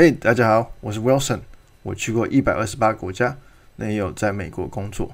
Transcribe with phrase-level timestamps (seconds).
[0.00, 1.40] 嘿，大家好，我是 Wilson，
[1.82, 3.36] 我去过一百二十八个国家，
[3.74, 5.10] 那也有在美国工作。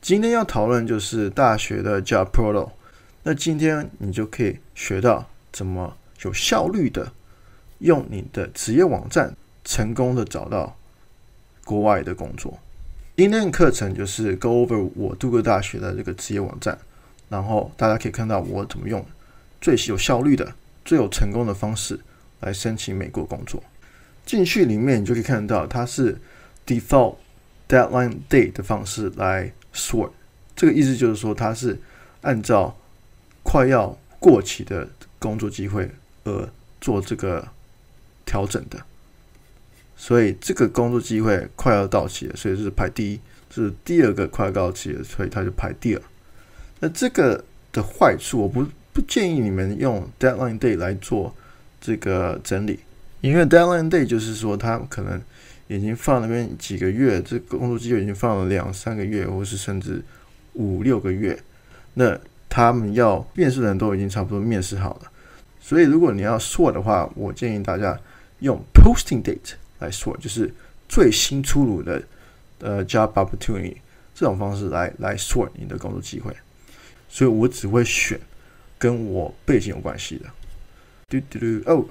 [0.00, 2.70] 今天要讨论就是大学的 Job Portal，
[3.22, 7.12] 那今天你就可以学到怎么有效率的
[7.78, 10.76] 用你的职业网站，成功的找到
[11.64, 12.58] 国外的工作。
[13.16, 16.76] 今天的课程就是 Go over 我杜克大学的这个职业网站，
[17.28, 19.06] 然后大家可以看到我怎么用
[19.60, 20.52] 最有效率的、
[20.84, 22.00] 最有成功的方式
[22.40, 23.62] 来申请美国工作。
[24.24, 26.18] 进去里面，你就可以看到它是
[26.66, 27.16] default
[27.68, 30.10] deadline date 的方式来 sort。
[30.56, 31.78] 这个意思就是说，它是
[32.22, 32.76] 按照
[33.42, 35.90] 快要过期的工作机会
[36.24, 36.48] 而
[36.80, 37.48] 做这个
[38.24, 38.80] 调整的。
[39.96, 43.20] 所以这个工作机会快要到期了，所以是排第一。
[43.50, 46.02] 是第二个快要到期了，所以它就排第二。
[46.80, 51.32] 那这个的坏处，我不不建议你们用 deadline date 来做
[51.80, 52.80] 这个整理。
[53.24, 55.18] 因为 deadline day 就是说，他可能
[55.66, 60.04] 已经放那边几个月，这个工作机会已经放了两三个月，或是甚至
[60.52, 61.42] 五六个月。
[61.94, 65.10] 那他们要面试的人都已经差不多面试好了，
[65.58, 67.98] 所以如果你要 sort 的话，我建议大家
[68.40, 70.52] 用 posting date 来 sort，就是
[70.86, 72.02] 最新出炉的
[72.58, 73.76] 呃 job opportunity
[74.14, 76.30] 这种方式来来 sort 你的工作机会。
[77.08, 78.20] 所以我只会选
[78.76, 80.26] 跟我背景有关系的。
[81.08, 81.86] 嘟嘟嘟哦。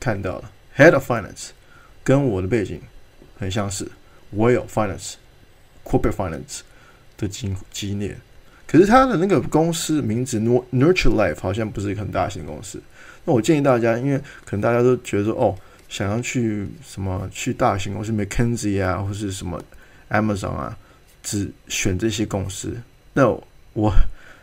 [0.00, 1.48] 看到了，Head of Finance，
[2.04, 2.80] 跟我的背景
[3.38, 3.90] 很相似，
[4.30, 6.60] 我有 Finance，Corporate Finance
[7.16, 8.20] 的经经验。
[8.66, 12.80] 可是他的那个公司名字 Nurture Life 好像不是一个很大型公司。
[13.24, 15.56] 那我建议大家，因为可能大家都觉得说，哦，
[15.88, 19.62] 想要去什么去大型公司，McKinsey 啊，或是什么
[20.10, 20.76] Amazon 啊，
[21.22, 22.76] 只选这些公司。
[23.14, 23.28] 那
[23.72, 23.92] 我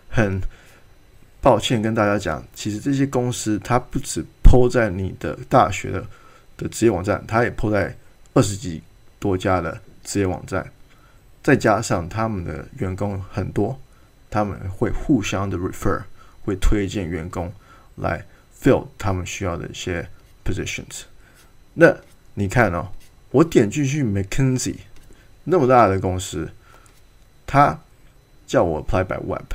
[0.09, 0.41] 很
[1.39, 4.25] 抱歉跟大家讲，其实这些公司它不止。
[4.55, 6.07] PO 在你的大学的
[6.55, 7.93] 的职业网站，他也 PO 在
[8.33, 8.81] 二十几
[9.19, 10.71] 多家的职业网站，
[11.43, 13.77] 再加上他们的员工很多，
[14.29, 16.03] 他们会互相的 refer，
[16.45, 17.51] 会推荐员工
[17.95, 18.25] 来
[18.57, 20.07] fill 他们需要的一些
[20.45, 21.01] positions。
[21.73, 21.93] 那
[22.35, 22.87] 你看哦，
[23.31, 24.77] 我点进去 McKinsey
[25.43, 26.49] 那么大的公司，
[27.45, 27.77] 他
[28.47, 29.51] 叫我 apply by web，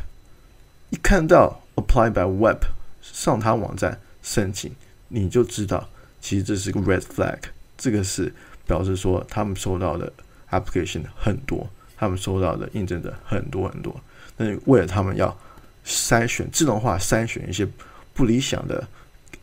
[0.90, 2.64] 一看到 apply by web
[3.00, 3.98] 上他网站。
[4.22, 4.70] 申请，
[5.12, 5.88] 你就知道，
[6.20, 7.38] 其实这是个 red flag，
[7.76, 8.32] 这个是
[8.64, 10.12] 表示说他们收到的
[10.50, 14.00] application 很多，他们收到的应征者很多很多。
[14.36, 15.36] 那为了他们要
[15.84, 17.66] 筛选自动化筛选一些
[18.14, 18.86] 不理想的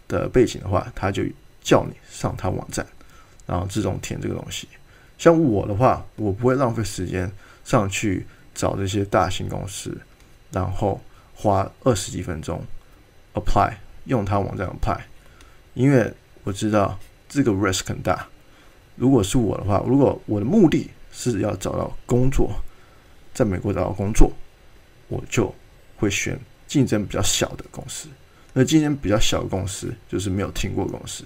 [0.08, 1.24] 的背景的话，他就
[1.62, 2.86] 叫你上他网站，
[3.46, 4.70] 然后自动填这个东西。
[5.18, 7.30] 像我的话，我不会浪费时间
[7.66, 8.26] 上去
[8.56, 9.98] 找这些大型公司，
[10.52, 11.02] 然后
[11.36, 12.64] 花二十几分钟
[13.34, 13.74] apply。
[14.06, 15.02] 用他网站 apply，
[15.78, 16.12] 因为
[16.44, 16.98] 我知道
[17.30, 18.28] 这个 risk 很大。
[18.96, 22.52] 如果是我的话，如果我的目的是要找到工作，
[23.32, 24.34] 在美国找到工作，
[25.08, 25.54] 我就
[25.98, 28.10] 会选竞争比较小的公司。
[28.54, 31.24] 那竞争比较小的公司就是没有听过公司。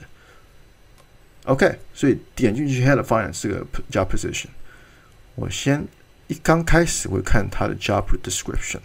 [1.45, 4.47] OK，所以点进去 Head of Finance 这个 job position，
[5.35, 5.88] 我先
[6.28, 8.81] 一刚开始会看他的 job description。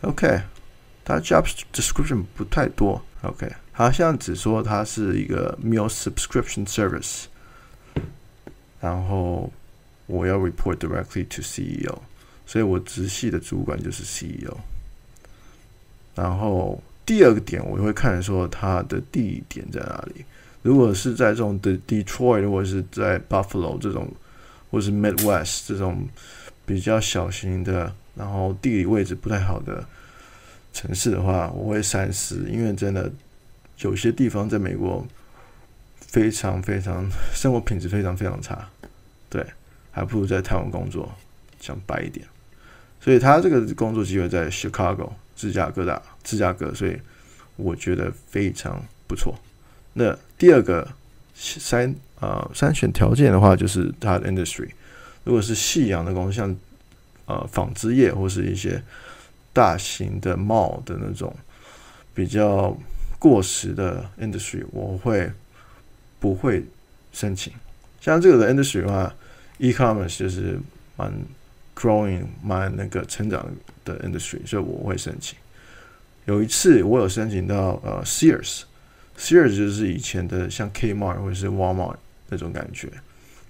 [0.00, 0.42] OK。
[1.04, 7.24] 它 job description 不太多，OK，好像只说它是一个 meal subscription service，
[8.80, 9.52] 然后
[10.06, 12.00] 我要 report directly to CEO，
[12.46, 14.56] 所以我直系的主管就是 CEO。
[16.14, 20.24] 然后第二个点我会看说它的地点在哪里，
[20.62, 24.10] 如果是在这种的 Detroit 或者是在 Buffalo 这种，
[24.70, 26.08] 或是 Midwest 这种
[26.64, 29.86] 比较小型的，然后地理位置不太好的。
[30.74, 33.10] 城市的话，我会三思，因为真的
[33.78, 35.06] 有些地方在美国
[35.96, 38.68] 非常非常生活品质非常非常差，
[39.30, 39.46] 对，
[39.92, 41.14] 还不如在台湾工作，
[41.60, 42.26] 讲白一点。
[43.00, 46.98] 所以他这个工作机会在 Chicago 芝加哥大芝加哥，所以
[47.54, 49.38] 我觉得非常不错。
[49.92, 50.88] 那第二个
[51.38, 54.70] 筛啊筛选条件的话，就是他的 industry，
[55.22, 56.56] 如果是夕阳的工，像
[57.26, 58.82] 呃纺织业或是一些。
[59.54, 61.34] 大型的 mall 的那种
[62.12, 62.76] 比较
[63.18, 65.32] 过时的 industry，我会
[66.20, 66.62] 不会
[67.12, 67.52] 申请？
[68.00, 69.14] 像这个的 industry 的话
[69.56, 70.58] ，e-commerce 就是
[70.96, 71.10] 蛮
[71.74, 73.48] growing 蛮那个成长
[73.84, 75.38] 的 industry，所以我会申请。
[76.26, 81.96] 有一次我有申请到呃 Sears，Sears 就是以前的像 Kmart 或者是 Walmart
[82.28, 82.88] 那种感觉，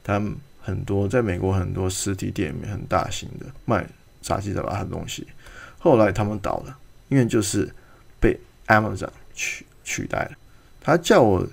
[0.02, 3.86] 他们很多在美国很多实体店里面很大型的卖
[4.20, 5.26] 杂七杂八的东西。
[5.84, 6.74] 后来他们倒了，
[7.10, 7.70] 因为就是
[8.18, 8.34] 被
[8.68, 10.30] Amazon 取取代了。
[10.80, 11.46] 他叫我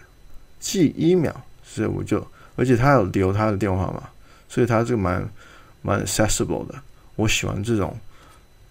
[0.58, 1.36] 寄 email
[1.66, 2.26] 所以我就，
[2.56, 4.10] 而且他有留他的电话嘛，
[4.48, 5.30] 所以他这个蛮
[5.82, 6.76] 蛮 accessible 的。
[7.18, 7.94] 我喜欢这种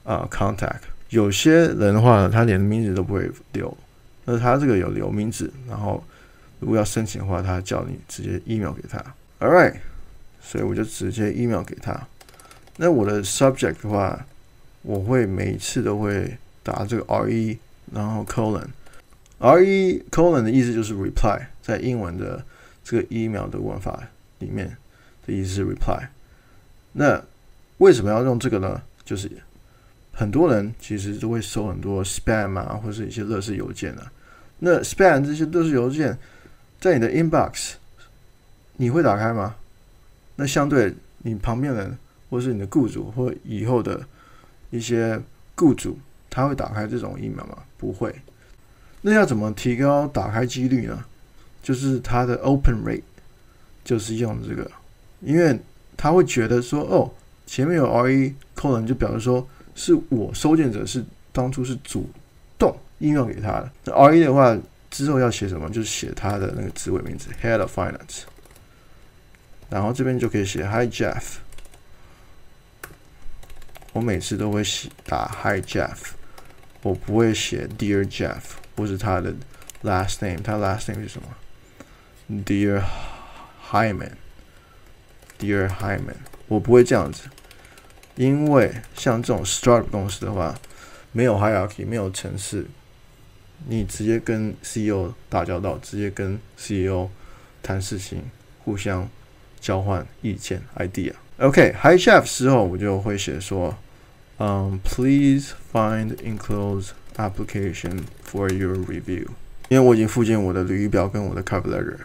[0.03, 0.81] 啊、contact。
[1.11, 3.77] 有些人的话，他连名字都不会留，
[4.25, 6.03] 那他这个有留名字，然后
[6.59, 8.99] 如果要申请的话，他叫你直接 email 给他。
[9.41, 9.75] All right，
[10.41, 12.01] 所以我就直接 email 给他。
[12.79, 14.25] 那我的 subject 的话，
[14.83, 17.59] 我会每次都会打这个 re，
[17.93, 22.45] 然后 colon，re colon 的意思就是 reply，在英文的
[22.83, 24.77] 这个 email 的文法里面
[25.27, 26.09] 的意思是 reply。
[26.93, 27.23] 那
[27.79, 28.83] 为什么要用这个呢？
[29.05, 29.31] 就是
[30.13, 34.13] 很多人其实都会收很多 spam 啊，或是一些垃圾邮件啊。
[34.61, 36.19] 那 spam 这些垃圾邮件
[36.81, 37.73] 在你的 inbox，
[38.77, 39.57] 你会打开吗？
[40.37, 41.99] 那相对你旁边人，
[42.29, 44.07] 或是你的雇主，或以后的
[44.71, 45.21] 一些
[45.55, 47.59] 雇主，他会打开这种 email 吗？
[47.77, 48.15] 不会。
[49.03, 51.05] 那要怎么提高打开几率呢？
[51.63, 53.03] 就是它的 open rate，
[53.85, 54.71] 就是用这个，
[55.21, 55.59] 因为
[55.97, 57.11] 他会觉得说，哦。
[57.47, 59.45] 前面有 re 扣人就表示说
[59.75, 62.09] 是我收件者是当初是主
[62.57, 63.69] 动 email 给他的。
[63.87, 64.57] 那 re 的话
[64.89, 65.69] 之后要写什么？
[65.69, 68.21] 就是写他的那个职位名字 head of finance。
[69.69, 71.39] 然后这边就可以写 Hi Jeff。
[73.93, 75.97] 我每次都会写打 Hi Jeff，
[76.83, 78.41] 我不会写 Dear Jeff
[78.77, 79.35] 或是他的
[79.83, 80.43] last name。
[80.43, 81.29] 他 last name 是什么
[82.45, 82.83] ？Dear
[83.71, 84.13] Hyman。
[85.39, 86.17] Dear Hyman，
[86.49, 87.23] 我不会这样子。
[88.17, 90.55] 因为像这种 startup 公司的话，
[91.13, 92.67] 没有 hierarchy，没有程式，
[93.67, 97.09] 你直接跟 CEO 打交道，直接跟 CEO
[97.63, 98.31] 谈事情，
[98.63, 99.09] 互相
[99.59, 101.15] 交换意见 idea。
[101.40, 103.76] OK，Hi Jeff 之后我就会写说，
[104.38, 109.28] 嗯、um，Please find enclosed application for your review。
[109.70, 111.98] 因为我已经附件我的履历表跟我的 cover letter，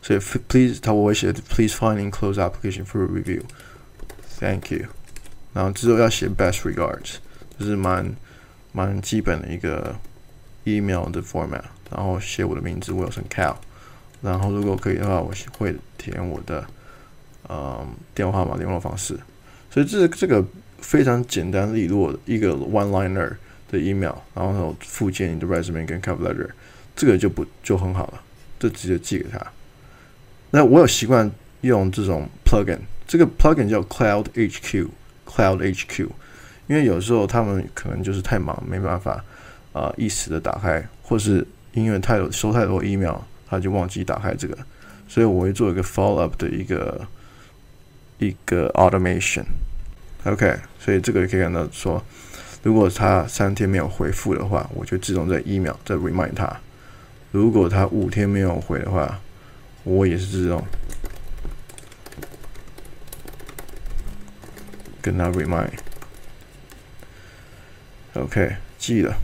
[0.00, 4.86] 所以 Please 他我会写 Please find enclosed application for your review。Thank you。
[5.52, 7.16] 然后之后要写 best regards，
[7.58, 8.14] 就是蛮
[8.72, 9.96] 蛮基本的一个
[10.64, 11.64] email 的 format。
[11.90, 13.56] 然后写我的名字 Wilson Cal。
[14.22, 16.64] 然后如果可以的话，我会填我的
[17.49, 19.17] 嗯电话号码、联络方式。
[19.69, 20.43] 所以这这个
[20.79, 23.33] 非常简单利落的一个 one liner
[23.71, 26.49] 的 email，然后附件你的 resume 跟 cover letter，
[26.95, 28.21] 这个就不就很好了，
[28.59, 29.39] 就直接寄给他。
[30.51, 31.29] 那我有习惯
[31.61, 34.89] 用这种 plugin，这个 plugin 叫 Cloud HQ。
[35.27, 36.07] Cloud HQ，
[36.67, 39.21] 因为有时候他们可能就是太忙，没办法
[39.73, 43.17] 啊、一时的打开，或是因为太多收太多 email，
[43.49, 44.55] 他就忘记打开这个，
[45.07, 47.05] 所以我会做一个 follow up 的一个
[48.19, 49.45] 一个 automation。
[50.23, 52.03] OK，所以这个可以看到说，
[52.63, 56.59] 如果他三天没有回复的话，我就自动在 email 再 remind 他；
[57.31, 59.19] 如果他五天没有回的话，
[59.83, 60.65] 我也是自动。
[65.01, 65.29] 跟他
[68.13, 69.15] remind，OK，记了。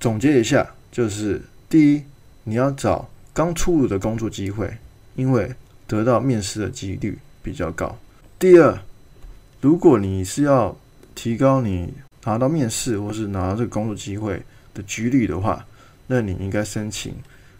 [0.00, 2.04] 总结一下，就是第一，
[2.44, 4.78] 你要找刚出炉的工作机会，
[5.14, 5.52] 因为
[5.86, 7.96] 得到面试的几率比较高。
[8.40, 8.80] 第二，
[9.60, 10.76] 如果你是要
[11.14, 11.94] 提高你
[12.24, 14.42] 拿到面试或是拿到这个工作机会
[14.72, 15.64] 的几率的话，
[16.08, 17.14] 那你应该申请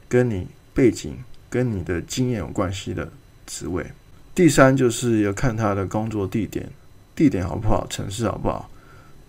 [0.09, 1.17] 跟你背景
[1.49, 3.13] 跟你的经验有关系的
[3.47, 3.87] 职位。
[4.35, 6.69] 第三，就是要看他的工作地点。
[7.15, 8.69] 地点好不好，城市好不好？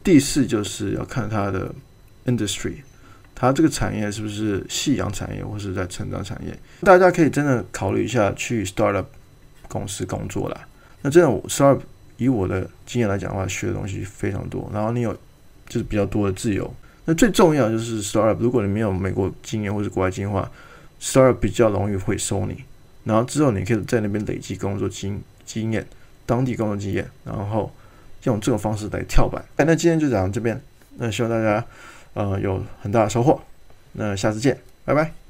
[0.04, 1.72] 第四就是要看他的
[2.26, 2.78] industry，
[3.36, 6.58] 它这个产业是不是夕阳产业或是在成长产业？
[6.82, 9.06] 大家可以真的考虑一下去 startup
[9.68, 10.68] 公司工作啦。
[11.02, 11.80] 那真的 startup
[12.18, 15.14] 以我的经验来讲的话，学的东西非常多，然后你有
[15.68, 16.74] 就是比较多的自由。
[17.06, 20.52] 那最重要就是 startup，如果你没有美国经验或是国外经验的话
[21.00, 22.64] ，startup 比较容易会收你，
[23.04, 25.86] 然后之后你可以在那边累积工作经经验。
[26.28, 27.72] 当地工作经验，然后
[28.24, 29.46] 用这种方式来跳板。
[29.58, 30.60] 哎，那今天就讲到这边，
[30.98, 31.64] 那希望大家
[32.16, 33.40] 呃有很大的收获。
[33.92, 35.25] 那下次见，拜拜。